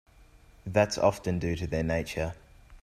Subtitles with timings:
[0.65, 2.33] That's often due to their nature.